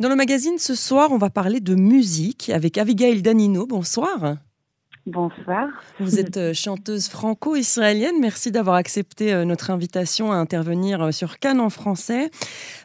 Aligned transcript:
Dans 0.00 0.08
le 0.08 0.16
magazine 0.16 0.56
ce 0.56 0.74
soir, 0.74 1.12
on 1.12 1.18
va 1.18 1.28
parler 1.28 1.60
de 1.60 1.74
musique 1.74 2.48
avec 2.48 2.78
Abigail 2.78 3.20
Danino. 3.20 3.66
Bonsoir. 3.66 4.36
Bonsoir. 5.04 5.68
Vous 5.98 6.18
êtes 6.18 6.38
euh, 6.38 6.54
chanteuse 6.54 7.08
franco-israélienne. 7.08 8.14
Merci 8.18 8.50
d'avoir 8.50 8.76
accepté 8.76 9.34
euh, 9.34 9.44
notre 9.44 9.70
invitation 9.70 10.32
à 10.32 10.36
intervenir 10.36 11.02
euh, 11.02 11.10
sur 11.10 11.38
Cannes 11.38 11.60
en 11.60 11.68
français. 11.68 12.30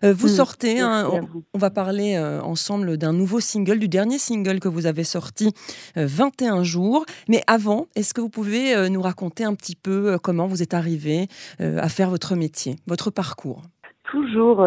Vous 0.04 0.28
hmm. 0.28 0.30
sortez, 0.30 0.84
on 0.84 1.58
va 1.58 1.70
parler 1.70 2.18
ensemble 2.20 2.98
d'un 2.98 3.14
nouveau 3.14 3.40
single, 3.40 3.80
du 3.80 3.88
dernier 3.88 4.18
single 4.18 4.60
que 4.60 4.68
vous 4.68 4.86
avez 4.86 5.06
sorti, 5.06 5.54
21 5.96 6.64
jours. 6.64 7.06
Mais 7.30 7.42
avant, 7.48 7.88
est-ce 7.96 8.14
que 8.14 8.20
vous 8.20 8.30
pouvez 8.30 8.90
nous 8.90 9.02
raconter 9.02 9.46
un 9.46 9.56
petit 9.56 9.78
peu 9.78 10.20
comment 10.22 10.48
vous 10.48 10.62
êtes 10.62 10.74
arrivée 10.74 11.28
à 11.60 11.88
faire 11.88 12.10
votre 12.10 12.36
métier, 12.36 12.76
votre 12.88 13.10
parcours? 13.10 13.62
Toujours 14.12 14.62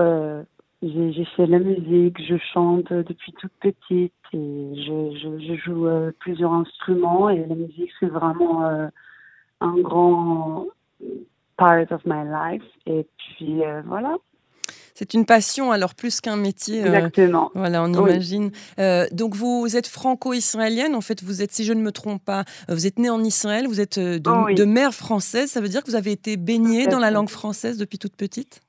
j'ai 0.83 1.25
fait 1.37 1.47
la 1.47 1.59
musique, 1.59 2.19
je 2.25 2.37
chante 2.53 2.93
depuis 2.93 3.33
toute 3.33 3.53
petite 3.61 4.13
et 4.33 4.73
je, 4.77 5.39
je, 5.41 5.57
joue 5.57 5.89
euh, 5.89 6.13
plusieurs 6.21 6.53
instruments 6.53 7.29
et 7.31 7.45
la 7.47 7.55
musique 7.55 7.91
c'est 7.99 8.07
vraiment 8.07 8.65
euh, 8.65 8.87
un 9.61 9.77
grand 9.81 10.67
part 11.57 11.91
of 11.91 12.01
my 12.05 12.25
life. 12.25 12.63
Et 12.87 13.07
puis 13.17 13.65
euh, 13.65 13.83
voilà. 13.87 14.17
C'est 14.95 15.15
une 15.15 15.27
passion 15.27 15.73
alors 15.73 15.97
plus 15.97 16.21
qu'un 16.21 16.37
métier. 16.37 16.81
Exactement. 16.81 17.51
voilà, 17.55 17.83
on 17.83 17.93
imagine. 17.93 18.51
donc 19.13 19.35
vous 19.35 19.77
êtes 19.77 19.87
franco-israélienne. 19.87 20.97
En 20.97 21.01
fait, 21.01 21.23
vous 21.23 21.41
êtes, 21.41 21.53
si 21.53 21.65
je 21.65 21.73
ne 21.73 21.81
me 21.81 21.93
trompe 21.93 22.25
pas, 22.25 22.45
vous 22.69 22.85
êtes 22.85 22.99
née 22.99 23.11
en 23.11 23.23
Israël. 23.23 23.69
Vous 23.69 23.81
êtes 23.81 23.99
de, 23.99 24.19
de 24.55 24.65
mère 24.65 24.93
française. 24.93 25.51
Ça 25.51 25.61
veut 25.61 25.69
dire 25.69 25.85
que 25.85 25.91
vous 25.91 25.97
avez 25.97 26.11
été 26.11 26.37
baignée 26.37 26.89
dans 26.89 26.99
la 26.99 27.13
langue 27.13 27.29
française 27.29 27.79
depuis 27.79 27.99
toute 27.99 28.17
petite? 28.17 28.61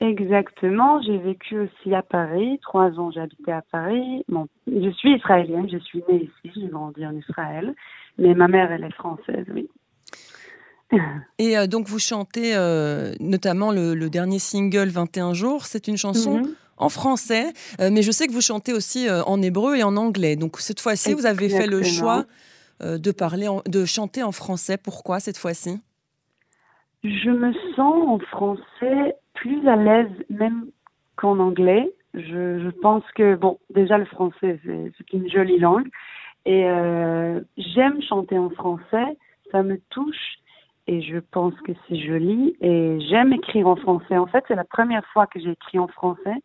Exactement. 0.00 1.02
J'ai 1.02 1.18
vécu 1.18 1.58
aussi 1.58 1.94
à 1.94 2.02
Paris. 2.02 2.58
Trois 2.62 2.90
ans, 3.00 3.10
habité 3.16 3.50
à 3.50 3.62
Paris. 3.72 4.24
Bon, 4.28 4.46
je 4.66 4.90
suis 4.90 5.16
israélienne. 5.16 5.68
Je 5.70 5.78
suis 5.78 6.04
née 6.08 6.24
ici. 6.24 6.52
J'ai 6.54 6.68
grandi 6.68 7.04
en 7.04 7.16
Israël. 7.16 7.74
Mais 8.16 8.34
ma 8.34 8.46
mère, 8.46 8.70
elle 8.70 8.84
est 8.84 8.94
française, 8.94 9.46
oui. 9.52 9.68
Et 11.38 11.58
euh, 11.58 11.66
donc, 11.66 11.88
vous 11.88 11.98
chantez 11.98 12.54
euh, 12.54 13.12
notamment 13.20 13.72
le, 13.72 14.08
dernier 14.08 14.38
single 14.38 14.88
21 14.88 15.34
jours. 15.34 15.66
C'est 15.66 15.88
une 15.88 15.96
chanson 15.96 16.38
mhm. 16.38 16.54
en 16.76 16.88
français, 16.88 17.52
euh, 17.80 17.90
mais 17.92 18.02
je 18.02 18.10
sais 18.12 18.26
que 18.26 18.32
vous 18.32 18.40
chantez 18.40 18.72
aussi 18.72 19.08
en 19.10 19.42
hébreu 19.42 19.76
et 19.76 19.82
en 19.82 19.96
anglais. 19.96 20.36
Donc, 20.36 20.58
cette 20.60 20.80
fois-ci, 20.80 21.12
vous 21.14 21.26
avez 21.26 21.48
fait 21.48 21.66
le 21.66 21.82
choix 21.82 22.24
de, 22.80 23.10
parler 23.10 23.48
de 23.66 23.84
chanter 23.84 24.22
en 24.22 24.32
français. 24.32 24.76
Pourquoi 24.76 25.18
cette 25.18 25.38
fois-ci? 25.38 25.80
Je 27.04 27.30
me 27.30 27.52
sens 27.74 28.08
en 28.08 28.18
français 28.18 29.16
plus 29.40 29.66
à 29.68 29.76
l'aise 29.76 30.10
même 30.30 30.66
qu'en 31.16 31.38
anglais. 31.38 31.90
Je, 32.14 32.58
je, 32.60 32.70
pense 32.80 33.04
que, 33.14 33.36
bon, 33.36 33.58
déjà 33.70 33.98
le 33.98 34.04
français, 34.06 34.58
c'est 34.64 35.12
une 35.12 35.30
jolie 35.30 35.58
langue. 35.58 35.88
Et 36.46 36.64
euh, 36.64 37.40
j'aime 37.56 38.00
chanter 38.02 38.38
en 38.38 38.50
français, 38.50 39.18
ça 39.52 39.62
me 39.62 39.78
touche 39.90 40.38
et 40.86 41.02
je 41.02 41.18
pense 41.18 41.54
que 41.60 41.72
c'est 41.86 41.98
joli. 41.98 42.56
Et 42.60 42.98
j'aime 43.08 43.32
écrire 43.32 43.68
en 43.68 43.76
français. 43.76 44.16
En 44.16 44.26
fait, 44.26 44.44
c'est 44.48 44.54
la 44.54 44.64
première 44.64 45.04
fois 45.06 45.26
que 45.26 45.38
j'ai 45.38 45.50
écrit 45.50 45.78
en 45.78 45.88
français 45.88 46.36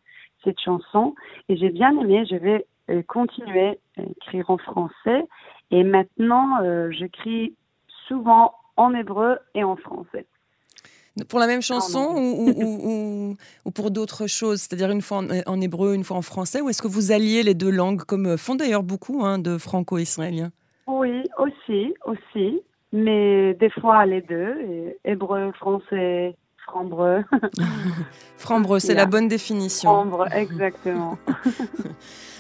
cette 0.44 0.59
chanson 0.59 1.16
et 1.47 1.55
j'ai 1.55 1.69
bien 1.69 1.97
aimé. 2.00 2.25
Je 2.30 2.35
vais 2.35 2.66
euh, 2.89 3.02
continuer 3.07 3.80
à 3.97 4.02
écrire 4.02 4.50
en 4.50 4.57
français. 4.57 5.23
Et 5.72 5.83
maintenant, 5.83 6.61
euh, 6.61 6.91
j'écris 6.91 7.55
souvent 8.07 8.53
en 8.75 8.94
hébreu 8.94 9.38
et 9.55 9.63
en 9.63 9.78
français. 9.78 10.25
Pour 11.30 11.39
la 11.39 11.45
même 11.45 11.61
chanson 11.61 12.16
ou, 12.16 13.36
ou, 13.66 13.72
pour 13.72 13.92
d'autres 13.92 14.25
choses 14.25 14.61
C'est-à-dire 14.61 14.89
une 14.89 15.02
fois 15.02 15.23
en, 15.45 15.61
hébreu, 15.61 15.94
une 15.94 16.03
fois 16.03 16.17
en 16.17 16.23
français 16.23 16.59
Ou 16.59 16.69
est-ce 16.69 16.81
que 16.81 16.88
vous 16.88 17.11
alliez 17.11 17.44
les 17.44 17.53
deux 17.53 17.69
langues, 17.69 18.02
comme 18.02 18.38
font 18.38 18.56
d'ailleurs 18.56 18.83
beaucoup 18.83 19.23
hein, 19.23 19.38
de 19.38 19.58
franco-israéliens? 19.58 20.52
Oui, 20.88 21.23
aussi, 21.38 21.94
aussi. 22.06 22.61
Mais 22.91 23.53
des 23.56 23.69
fois 23.69 24.06
les 24.06 24.22
deux, 24.22 24.96
hébreu, 25.06 25.52
français, 25.53 26.35
franbreux. 26.66 27.23
franbreux, 28.38 28.79
c'est 28.79 28.94
la 28.94 29.06
bonne 29.06 29.28
définition. 29.28 29.90
Franbreux, 29.90 30.28
exactement. 30.31 31.18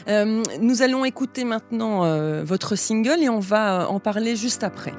Euh, 0.09 0.43
nous 0.59 0.81
allons 0.81 1.05
écouter 1.05 1.45
maintenant 1.45 2.03
euh, 2.03 2.43
votre 2.43 2.75
single 2.75 3.23
et 3.23 3.29
on 3.29 3.39
va 3.39 3.87
en 3.89 4.01
parler 4.01 4.35
juste 4.35 4.65
après. 4.65 4.91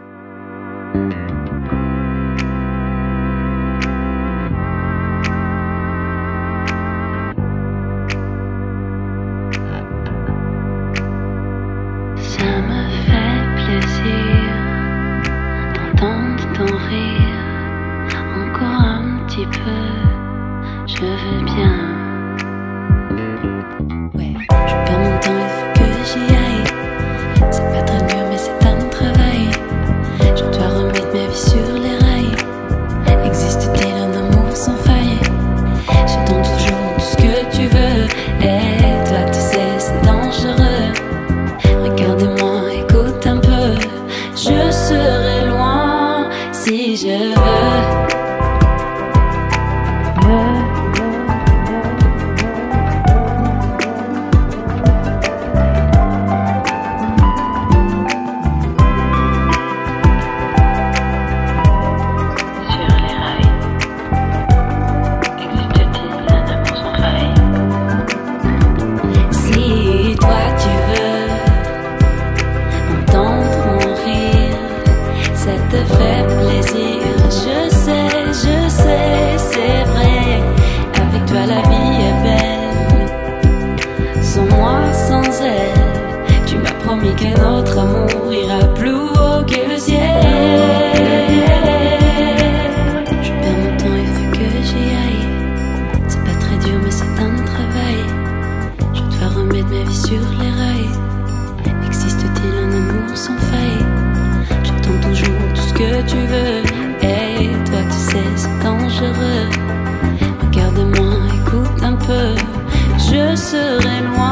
sereine 113.36 114.23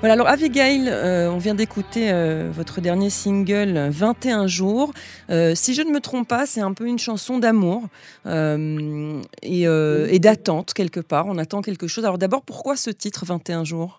Voilà, 0.00 0.14
alors 0.14 0.28
Abigail, 0.28 0.88
euh, 0.88 1.28
on 1.28 1.38
vient 1.38 1.56
d'écouter 1.56 2.12
euh, 2.12 2.50
votre 2.52 2.80
dernier 2.80 3.10
single 3.10 3.88
21 3.90 4.46
jours. 4.46 4.92
Euh, 5.28 5.56
si 5.56 5.74
je 5.74 5.82
ne 5.82 5.90
me 5.90 5.98
trompe 5.98 6.28
pas, 6.28 6.46
c'est 6.46 6.60
un 6.60 6.72
peu 6.72 6.86
une 6.86 7.00
chanson 7.00 7.38
d'amour 7.38 7.82
et, 8.24 9.62
et 9.64 10.18
d'attente 10.20 10.72
quelque 10.72 11.00
part. 11.00 11.26
On 11.26 11.36
attend 11.36 11.62
quelque 11.62 11.88
chose. 11.88 12.04
Alors 12.04 12.18
d'abord, 12.18 12.42
pourquoi 12.44 12.76
ce 12.76 12.90
titre 12.90 13.24
21 13.26 13.64
jours? 13.64 13.98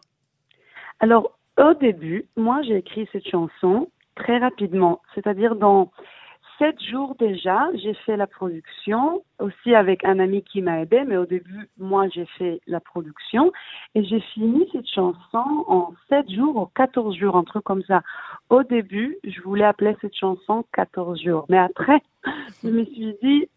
Alors 1.01 1.37
au 1.57 1.73
début, 1.73 2.27
moi 2.37 2.61
j'ai 2.65 2.77
écrit 2.77 3.05
cette 3.11 3.27
chanson 3.27 3.89
très 4.15 4.37
rapidement, 4.37 5.01
c'est-à-dire 5.15 5.55
dans 5.55 5.91
sept 6.59 6.79
jours 6.83 7.15
déjà, 7.17 7.67
j'ai 7.75 7.93
fait 7.93 8.17
la 8.17 8.27
production, 8.27 9.23
aussi 9.39 9.73
avec 9.73 10.03
un 10.03 10.19
ami 10.19 10.43
qui 10.43 10.61
m'a 10.61 10.81
aidé, 10.81 11.03
mais 11.07 11.17
au 11.17 11.25
début, 11.25 11.69
moi, 11.77 12.07
j'ai 12.09 12.25
fait 12.37 12.59
la 12.67 12.81
production 12.81 13.51
et 13.95 14.03
j'ai 14.03 14.19
fini 14.33 14.67
cette 14.71 14.87
chanson 14.87 15.65
en 15.67 15.93
sept 16.09 16.29
jours 16.29 16.57
ou 16.57 16.65
14 16.75 17.15
jours, 17.15 17.37
un 17.37 17.45
truc 17.45 17.63
comme 17.63 17.83
ça. 17.83 18.01
Au 18.49 18.63
début, 18.63 19.17
je 19.23 19.41
voulais 19.41 19.63
appeler 19.63 19.95
cette 20.01 20.15
chanson 20.15 20.65
14 20.73 21.21
jours, 21.21 21.45
mais 21.49 21.57
après, 21.57 22.01
je 22.63 22.69
me 22.69 22.83
suis 22.85 23.15
dit, 23.23 23.47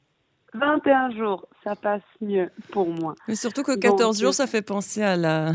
21 0.63 1.11
jours, 1.11 1.49
ça 1.65 1.75
passe 1.75 2.03
mieux 2.21 2.49
pour 2.71 2.89
moi. 2.89 3.15
Mais 3.27 3.35
surtout 3.35 3.63
que 3.63 3.77
14 3.77 4.21
jours, 4.21 4.33
ça 4.33 4.47
fait 4.47 4.63
penser 4.63 5.03
à 5.03 5.17
la, 5.17 5.53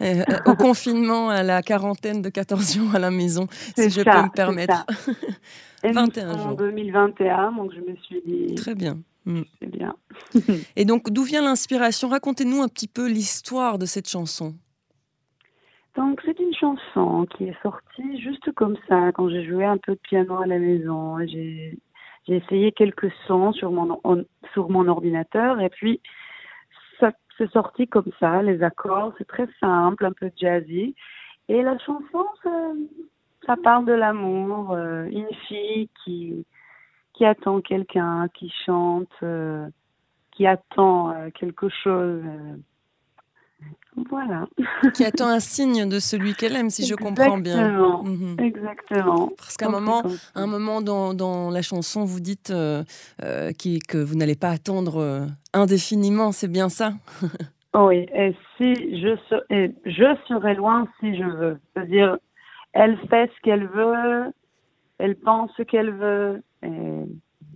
euh, 0.00 0.24
au 0.46 0.54
confinement, 0.56 1.30
à 1.30 1.42
la 1.44 1.62
quarantaine 1.62 2.20
de 2.20 2.28
14 2.28 2.74
jours 2.76 2.94
à 2.94 2.98
la 2.98 3.10
maison, 3.10 3.46
si 3.50 3.90
je 3.90 4.02
peux 4.02 4.10
me 4.10 4.34
permettre. 4.34 4.84
21 5.84 6.32
jours. 6.38 6.46
En 6.48 6.52
2021, 6.54 7.52
donc 7.52 7.72
je 7.74 7.80
me 7.80 7.96
suis 7.96 8.22
dit. 8.26 8.54
Très 8.56 8.74
bien. 8.74 8.98
Hmm. 9.24 9.42
C'est 9.60 9.70
bien. 9.70 9.94
Et 10.76 10.84
donc, 10.84 11.10
d'où 11.10 11.22
vient 11.22 11.42
l'inspiration? 11.42 12.08
Racontez-nous 12.08 12.60
un 12.60 12.68
petit 12.68 12.88
peu 12.88 13.08
l'histoire 13.08 13.78
de 13.78 13.86
cette 13.86 14.08
chanson. 14.08 14.54
Donc, 15.96 16.20
c'est 16.24 16.38
une 16.40 16.54
chanson 16.54 17.26
qui 17.36 17.44
est 17.44 17.56
sortie 17.62 18.20
juste 18.20 18.50
comme 18.56 18.76
ça, 18.88 19.12
quand 19.12 19.28
j'ai 19.28 19.46
joué 19.46 19.64
un 19.64 19.78
peu 19.78 19.92
de 19.92 20.00
piano 20.00 20.38
à 20.38 20.46
la 20.46 20.58
maison. 20.58 21.18
J'ai 21.24 21.78
j'ai 22.26 22.36
essayé 22.36 22.72
quelques 22.72 23.12
sons 23.26 23.52
sur 23.52 23.70
mon, 23.70 24.00
sur 24.52 24.70
mon 24.70 24.88
ordinateur 24.88 25.60
et 25.60 25.68
puis 25.68 26.00
ça 26.98 27.12
s'est 27.36 27.48
sorti 27.48 27.86
comme 27.86 28.10
ça, 28.20 28.42
les 28.42 28.62
accords, 28.62 29.12
c'est 29.18 29.26
très 29.26 29.48
simple, 29.60 30.04
un 30.04 30.12
peu 30.12 30.30
jazzy. 30.36 30.94
Et 31.48 31.62
la 31.62 31.78
chanson, 31.78 32.24
ça, 33.46 33.56
parle 33.62 33.84
de 33.84 33.92
l'amour, 33.92 34.72
euh, 34.72 35.04
une 35.04 35.32
fille 35.48 35.90
qui, 36.02 36.46
qui 37.12 37.24
attend 37.24 37.60
quelqu'un, 37.60 38.28
qui 38.32 38.50
chante, 38.64 39.12
euh, 39.22 39.68
qui 40.32 40.46
attend 40.46 41.10
euh, 41.10 41.30
quelque 41.30 41.68
chose. 41.68 42.22
Voilà. 44.10 44.46
Qui 44.94 45.04
attend 45.04 45.28
un 45.28 45.40
signe 45.40 45.88
de 45.88 45.98
celui 46.00 46.34
qu'elle 46.34 46.56
aime, 46.56 46.70
si 46.70 46.84
je 46.84 46.94
comprends 46.94 47.38
bien. 47.38 48.02
Mhm. 48.02 48.36
Exactement. 48.40 49.30
Parce 49.36 49.56
qu'à 49.56 49.66
un 49.66 49.70
moment, 49.70 50.02
un 50.34 50.46
moment 50.46 50.82
dans, 50.82 51.14
dans, 51.14 51.50
la 51.50 51.62
chanson, 51.62 52.04
vous 52.04 52.20
dites 52.20 52.50
euh, 52.50 52.82
euh, 53.22 53.52
que 53.88 53.98
vous 53.98 54.16
n'allez 54.16 54.34
pas 54.34 54.50
attendre 54.50 55.00
euh, 55.00 55.26
indéfiniment, 55.52 56.32
c'est 56.32 56.48
bien 56.50 56.68
ça? 56.68 56.94
Oui, 57.76 58.06
et 58.14 58.36
si 58.56 58.72
je, 59.00 59.16
et 59.50 59.74
je 59.84 60.16
serai 60.28 60.54
loin 60.54 60.86
si 61.00 61.16
je 61.16 61.24
veux. 61.24 61.58
C'est-à-dire, 61.72 62.18
elle 62.72 62.96
fait 63.10 63.28
ce 63.34 63.40
qu'elle 63.42 63.66
veut, 63.66 64.32
elle 64.98 65.16
pense 65.16 65.50
ce 65.56 65.64
qu'elle 65.64 65.90
veut, 65.90 66.40
et 66.62 66.68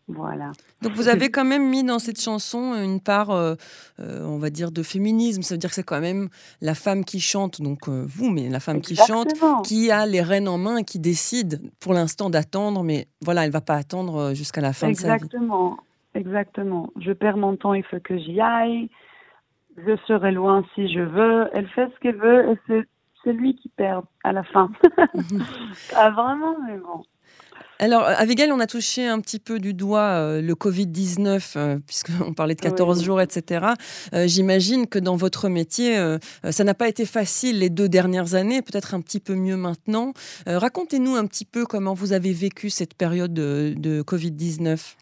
voilà. 0.08 0.52
Donc 0.80 0.92
vous 0.92 1.08
avez 1.08 1.30
quand 1.30 1.44
même 1.44 1.68
mis 1.68 1.84
dans 1.84 1.98
cette 1.98 2.20
chanson 2.20 2.74
une 2.74 3.00
part, 3.00 3.30
euh, 3.30 3.54
euh, 4.00 4.24
on 4.24 4.38
va 4.38 4.48
dire, 4.48 4.70
de 4.70 4.82
féminisme. 4.82 5.42
Ça 5.42 5.54
veut 5.54 5.58
dire 5.58 5.68
que 5.68 5.74
c'est 5.74 5.82
quand 5.82 6.00
même 6.00 6.28
la 6.62 6.74
femme 6.74 7.04
qui 7.04 7.20
chante, 7.20 7.60
donc 7.60 7.88
euh, 7.88 8.04
vous, 8.08 8.30
mais 8.30 8.48
la 8.48 8.60
femme 8.60 8.80
qui 8.80 8.96
chante, 8.96 9.28
qui 9.64 9.90
a 9.90 10.06
les 10.06 10.22
rênes 10.22 10.48
en 10.48 10.56
main 10.56 10.78
et 10.78 10.84
qui 10.84 10.98
décide 10.98 11.60
pour 11.78 11.92
l'instant 11.92 12.30
d'attendre, 12.30 12.82
mais 12.82 13.06
voilà, 13.22 13.44
elle 13.44 13.50
va 13.50 13.60
pas 13.60 13.74
attendre 13.74 14.32
jusqu'à 14.34 14.62
la 14.62 14.72
fin 14.72 14.88
de 14.90 14.94
sa 14.94 15.08
vie. 15.08 15.24
Exactement, 15.24 15.76
exactement. 16.14 16.90
Je 16.98 17.12
perds 17.12 17.36
mon 17.36 17.56
temps, 17.56 17.74
il 17.74 17.84
faut 17.84 18.00
que 18.00 18.16
j'y 18.16 18.40
aille. 18.40 18.88
Je 19.76 19.94
serai 20.06 20.32
loin 20.32 20.64
si 20.74 20.92
je 20.92 21.00
veux. 21.00 21.48
Elle 21.52 21.68
fait 21.68 21.88
ce 21.94 22.00
qu'elle 22.00 22.16
veut 22.16 22.50
et 22.50 22.84
c'est 23.24 23.32
lui 23.32 23.54
qui 23.56 23.68
perd 23.68 24.04
à 24.24 24.32
la 24.32 24.42
fin. 24.42 24.70
ah 25.96 26.10
vraiment, 26.10 26.56
mais 26.66 26.78
bon. 26.78 27.04
Alors, 27.80 28.02
Abigail, 28.02 28.50
on 28.50 28.58
a 28.58 28.66
touché 28.66 29.06
un 29.06 29.20
petit 29.20 29.38
peu 29.38 29.60
du 29.60 29.72
doigt 29.72 30.00
euh, 30.00 30.42
le 30.42 30.54
Covid-19, 30.54 31.56
euh, 31.56 31.78
puisqu'on 31.86 32.32
parlait 32.34 32.56
de 32.56 32.60
14 32.60 33.04
jours, 33.04 33.20
etc. 33.20 33.66
Euh, 34.12 34.24
j'imagine 34.26 34.88
que 34.88 34.98
dans 34.98 35.14
votre 35.14 35.48
métier, 35.48 35.96
ça 36.50 36.64
n'a 36.64 36.74
pas 36.74 36.88
été 36.88 37.06
facile 37.06 37.60
les 37.60 37.70
deux 37.70 37.88
dernières 37.88 38.34
années, 38.34 38.62
peut-être 38.62 38.94
un 38.94 39.00
petit 39.00 39.20
peu 39.20 39.34
mieux 39.34 39.56
maintenant. 39.56 40.12
Racontez-nous 40.46 41.14
un 41.14 41.26
petit 41.26 41.44
peu 41.44 41.64
comment 41.64 41.94
vous 41.94 42.12
avez 42.12 42.32
vécu 42.32 42.70
cette 42.70 42.94
période 42.94 43.32
de, 43.32 43.74
de 43.76 44.02
Covid-19. 44.02 44.96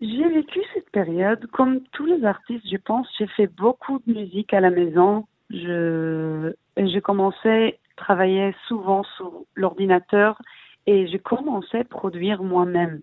J'ai 0.00 0.28
vécu 0.28 0.60
cette 0.74 0.90
période 0.90 1.46
comme 1.52 1.80
tous 1.92 2.06
les 2.06 2.24
artistes, 2.24 2.64
je 2.70 2.76
pense. 2.76 3.06
J'ai 3.18 3.26
fait 3.26 3.48
beaucoup 3.48 4.00
de 4.06 4.12
musique 4.12 4.54
à 4.54 4.60
la 4.60 4.70
maison. 4.70 5.26
Je, 5.50 6.52
j'ai 6.76 7.00
commencé 7.00 7.48
à 7.48 7.70
travailler 7.96 8.54
souvent 8.68 9.02
sur 9.16 9.44
l'ordinateur 9.56 10.40
et 10.90 11.06
je 11.06 11.18
commençais 11.18 11.80
à 11.80 11.84
produire 11.84 12.42
moi-même. 12.42 13.00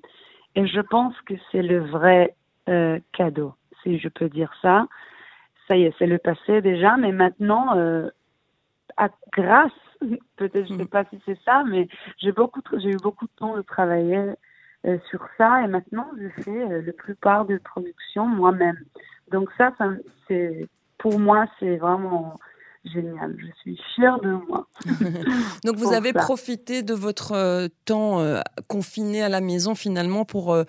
Et 0.55 0.67
je 0.67 0.81
pense 0.81 1.15
que 1.21 1.35
c'est 1.51 1.61
le 1.61 1.79
vrai 1.79 2.35
euh, 2.67 2.99
cadeau, 3.13 3.53
si 3.81 3.97
je 3.97 4.09
peux 4.09 4.27
dire 4.27 4.51
ça. 4.61 4.87
Ça 5.67 5.77
y 5.77 5.83
est, 5.83 5.93
c'est 5.97 6.05
le 6.05 6.17
passé 6.17 6.61
déjà, 6.61 6.97
mais 6.97 7.13
maintenant, 7.13 7.77
euh, 7.77 8.09
à 8.97 9.07
grâce, 9.31 9.71
peut-être 10.35 10.67
je 10.67 10.73
ne 10.73 10.79
sais 10.79 10.83
mm. 10.83 10.87
pas 10.87 11.05
si 11.05 11.21
c'est 11.25 11.39
ça, 11.45 11.63
mais 11.65 11.87
j'ai 12.17 12.33
beaucoup, 12.33 12.59
j'ai 12.73 12.89
eu 12.89 12.97
beaucoup 13.01 13.25
de 13.25 13.31
temps 13.37 13.55
de 13.55 13.61
travailler 13.61 14.33
euh, 14.85 14.97
sur 15.09 15.25
ça, 15.37 15.63
et 15.63 15.67
maintenant 15.67 16.09
je 16.19 16.43
fais 16.43 16.81
la 16.81 16.91
plupart 16.91 17.45
des 17.45 17.59
productions 17.59 18.25
moi-même. 18.25 18.79
Donc 19.31 19.49
ça, 19.57 19.71
ça 19.77 19.91
c'est 20.27 20.67
pour 20.97 21.19
moi, 21.19 21.45
c'est 21.57 21.77
vraiment 21.77 22.35
génial. 22.85 23.35
Je 23.37 23.47
suis 23.61 23.79
fière 23.95 24.19
de 24.19 24.31
moi. 24.47 24.67
Donc 25.65 25.75
vous 25.75 25.93
avez 25.93 26.13
profité 26.13 26.83
de 26.83 26.93
votre 26.93 27.33
euh, 27.33 27.67
temps 27.85 28.19
euh, 28.19 28.39
confiné 28.67 29.21
à 29.21 29.29
la 29.29 29.41
maison 29.41 29.75
finalement 29.75 30.25
pour 30.25 30.53
euh, 30.53 30.63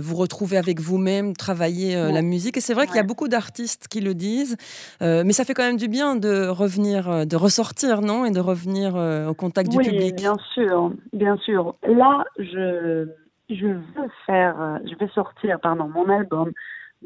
vous 0.00 0.16
retrouver 0.16 0.56
avec 0.56 0.80
vous-même, 0.80 1.34
travailler 1.34 1.94
la 1.94 2.22
musique. 2.22 2.56
Et 2.56 2.60
c'est 2.60 2.74
vrai 2.74 2.86
qu'il 2.86 2.96
y 2.96 3.00
a 3.00 3.04
beaucoup 3.04 3.28
d'artistes 3.28 3.88
qui 3.88 4.00
le 4.00 4.14
disent, 4.14 4.56
mais 5.00 5.32
ça 5.32 5.44
fait 5.44 5.54
quand 5.54 5.64
même 5.64 5.76
du 5.76 5.88
bien 5.88 6.16
de 6.16 6.46
revenir, 6.48 7.26
de 7.26 7.36
ressortir, 7.36 8.00
non, 8.00 8.24
et 8.24 8.30
de 8.30 8.40
revenir 8.40 8.94
au 9.28 9.34
contact 9.34 9.70
du 9.70 9.78
public. 9.78 10.14
Oui, 10.16 10.22
bien 10.22 10.36
sûr, 10.54 10.92
bien 11.12 11.36
sûr. 11.38 11.74
Là, 11.82 12.24
je 12.38 13.08
je 13.50 13.66
veux 13.66 14.10
faire, 14.26 14.80
je 14.84 14.94
vais 14.96 15.10
sortir, 15.14 15.60
pardon, 15.60 15.88
mon 15.88 16.08
album 16.08 16.50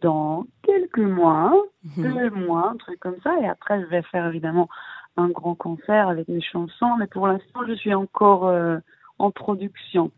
dans 0.01 0.47
quelques 0.63 0.99
mois, 0.99 1.53
mhm. 1.97 2.13
deux 2.13 2.31
mois, 2.31 2.71
un 2.71 2.77
truc 2.77 3.01
comme 3.01 3.17
ça. 3.23 3.35
Et 3.41 3.47
après, 3.47 3.81
je 3.81 3.87
vais 3.87 4.03
faire 4.03 4.27
évidemment 4.27 4.69
un 5.17 5.29
grand 5.29 5.55
concert 5.55 6.09
avec 6.09 6.29
mes 6.29 6.43
chansons. 6.43 6.97
Mais 6.99 7.07
pour 7.07 7.27
l'instant, 7.27 7.61
je 7.67 7.75
suis 7.75 7.95
encore 7.95 8.47
euh, 8.47 8.79
en 9.19 9.31
production. 9.31 10.11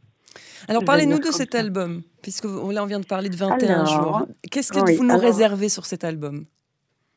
Alors, 0.69 0.85
parlez-nous 0.85 1.19
de 1.19 1.33
cet 1.33 1.55
album, 1.55 2.03
puisque 2.23 2.45
là, 2.45 2.83
on 2.83 2.87
vient 2.87 3.01
de 3.01 3.07
parler 3.07 3.29
de 3.29 3.37
21 3.37 3.85
jours. 3.87 4.27
Qu'est-ce 4.51 4.73
que 4.73 4.97
vous 4.97 5.05
nous 5.05 5.19
réservez 5.19 5.69
sur 5.69 5.87
cet 5.87 6.05
album? 6.05 6.45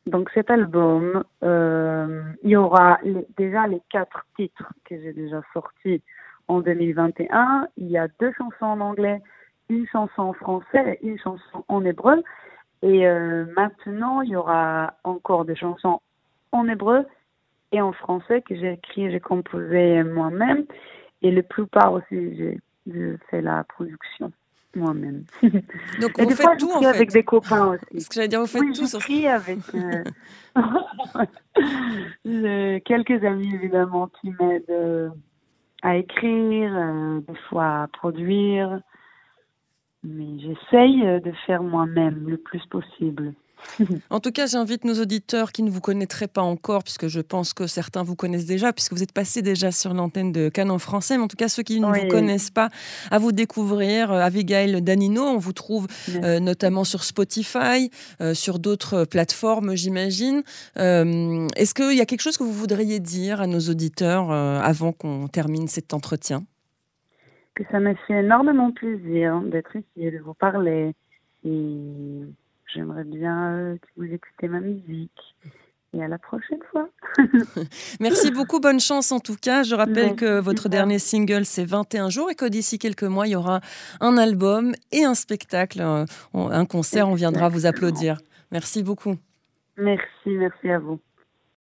Donc, 0.08 0.29
cet 0.34 0.50
album, 0.50 1.24
euh, 1.43 2.22
il 2.43 2.50
y 2.50 2.55
aura 2.55 3.00
déjà 3.38 3.67
les 3.67 3.82
quatre 3.89 4.25
titres 4.36 4.74
que 4.86 5.00
j'ai 5.00 5.13
déjà 5.13 5.41
sortis 5.53 6.01
en 6.48 6.60
2021. 6.60 7.67
Il 7.77 7.89
y 7.89 7.98
a 7.98 8.08
deux 8.20 8.32
chansons 8.38 8.65
en 8.65 8.79
anglais, 8.82 9.22
une 9.70 9.88
chanson 9.88 10.24
en 10.24 10.34
français 10.34 11.00
et 11.01 11.08
une 11.08 11.20
chanson 11.20 11.63
en 11.67 11.86
hébreu. 11.86 12.22
Et 12.84 13.08
euh, 13.08 13.46
maintenant, 13.56 14.22
il 14.22 14.32
y 14.32 14.36
aura 14.36 14.96
encore 15.06 15.46
des 15.46 15.56
chansons 15.56 16.02
en 16.52 16.68
hébreu 16.68 17.06
et 17.72 17.80
en 17.82 17.94
français 17.94 18.42
que 18.42 18.56
j'ai 18.56 18.74
écrit, 18.74 19.10
j'ai 19.10 19.22
composé 19.22 20.04
moi-même. 20.04 20.66
Et 21.22 21.32
la 21.32 21.44
plupart 21.44 21.94
aussi, 21.94 22.60
j'ai 22.86 23.18
fait 23.30 23.42
la 23.42 23.63
production 23.63 24.34
moi-même. 24.75 25.24
Donc 26.02 26.20
vous 26.20 26.32
faites 26.32 26.60
tout 26.60 26.74
en 26.74 26.82
fait. 26.82 26.88
avec 26.88 27.12
des 27.12 27.24
copains 27.24 27.68
aussi. 27.68 28.02
Ce 28.02 28.10
que 28.10 28.16
j'allais 28.16 28.28
dire, 28.28 28.42
vous 28.42 28.48
faites 28.48 28.62
oui, 28.62 28.74
tout. 28.74 28.86
J'écris 28.86 29.28
avec 29.28 29.60
euh, 29.75 30.04
quelques 32.80 33.24
amis 33.24 33.56
évidemment 33.56 34.10
qui 34.20 34.32
m'aident 34.32 34.66
euh, 34.70 35.10
à 35.84 35.96
écrire, 35.96 37.22
des 37.28 37.36
fois 37.48 37.84
à 37.84 37.88
produire 37.88 38.82
mais 40.03 40.39
j'essaye 40.39 41.05
euh, 41.05 41.19
de 41.19 41.31
faire 41.45 41.63
moi-même 41.63 42.27
le 42.27 42.38
plus 42.38 42.65
possible. 42.69 43.33
En 44.10 44.19
tout 44.19 44.31
cas, 44.31 44.45
j'invite 44.48 44.86
nos 44.86 45.01
auditeurs 45.01 45.51
qui 45.51 45.63
ne 45.63 45.69
vous 45.69 45.81
connaîtraient 45.81 46.27
pas 46.27 46.41
encore, 46.41 46.83
puisque 46.83 47.07
je 47.07 47.19
pense 47.19 47.53
que 47.53 47.67
certains 47.67 48.03
vous 48.03 48.15
connaissent 48.15 48.45
déjà, 48.45 48.74
puisque 48.74 48.93
vous 48.93 49.03
êtes 49.03 49.12
passé 49.12 49.41
déjà 49.41 49.72
sur 49.72 49.93
l'antenne 49.93 50.31
de 50.31 50.50
Canon 50.50 50.79
français, 50.79 51.17
mais 51.17 51.24
en 51.24 51.27
tout 51.27 51.38
cas 51.38 51.48
ceux 51.48 51.63
qui 51.63 51.79
ne 51.79 51.88
vous 51.88 52.07
connaissent 52.07 52.51
pas, 52.51 52.69
à 53.12 53.19
vous 53.19 53.31
découvrir. 53.31 54.12
Euh, 54.12 54.22
Abigail 54.22 54.81
Danino, 54.81 55.24
on 55.24 55.38
vous 55.38 55.53
trouve 55.53 55.88
euh, 56.15 56.39
notamment 56.39 56.83
sur 56.83 57.03
Spotify, 57.03 57.89
euh, 58.22 58.33
sur 58.33 58.60
d'autres 58.60 59.05
plateformes, 59.05 59.75
j'imagine. 59.75 60.43
Est-ce 60.75 61.74
qu'il 61.74 61.98
y 61.98 62.01
a 62.01 62.05
quelque 62.05 62.22
chose 62.22 62.38
que 62.38 62.43
vous 62.43 62.53
voudriez 62.53 63.00
dire 63.00 63.41
à 63.41 63.48
nos 63.48 63.60
auditeurs 63.60 64.31
avant 64.31 64.91
qu'on 64.91 65.27
termine 65.27 65.67
cet 65.67 65.93
entretien? 65.93 66.43
Que 67.55 67.63
ça 67.72 67.79
m'a 67.79 67.95
fait 67.95 68.19
énormément 68.19 68.72
plaisir 68.72 69.39
d'être 69.41 69.75
ici 69.75 69.88
et 69.98 70.12
de 70.12 70.19
vous 70.19 70.33
parler. 70.33 70.93
Et 71.45 72.25
J'aimerais 72.74 73.03
bien 73.03 73.53
euh, 73.53 73.75
que 73.75 73.88
vous 73.98 74.12
écoutez 74.12 74.48
ma 74.48 74.60
musique. 74.60 75.36
Et 75.95 76.03
à 76.03 76.07
la 76.07 76.17
prochaine 76.17 76.60
fois. 76.72 76.89
Merci 78.00 78.31
beaucoup, 78.31 78.60
bonne 78.60 78.79
chance 78.79 79.12
en 79.12 79.19
tout 79.19 79.36
cas. 79.36 79.62
Je 79.62 79.75
rappelle 79.75 80.15
que 80.15 80.39
votre 80.39 80.67
dernier 80.67 80.98
single, 80.98 81.45
c'est 81.45 81.65
21 81.65 82.10
jours 82.10 82.31
et 82.31 82.36
que 82.36 82.45
d'ici 82.45 82.79
quelques 82.79 83.03
mois, 83.03 83.27
il 83.27 83.31
y 83.31 83.36
aura 83.36 83.62
un 84.00 84.17
album 84.17 84.74
et 84.91 85.03
un 85.03 85.13
spectacle, 85.13 85.83
un 86.33 86.65
concert. 86.65 87.07
On 87.10 87.13
viendra 87.13 87.48
vous 87.48 87.67
applaudir. 87.67 88.17
Merci 88.51 88.81
beaucoup. 88.81 89.17
Merci, 89.77 90.29
merci 90.29 90.72
à 90.72 90.79
vous. 90.79 91.00